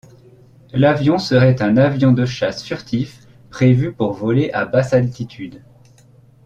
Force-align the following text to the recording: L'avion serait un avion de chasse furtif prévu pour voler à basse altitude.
L'avion 0.73 1.19
serait 1.19 1.61
un 1.61 1.77
avion 1.77 2.11
de 2.11 2.25
chasse 2.25 2.63
furtif 2.65 3.19
prévu 3.51 3.93
pour 3.93 4.13
voler 4.13 4.49
à 4.51 4.65
basse 4.65 4.93
altitude. 4.93 5.61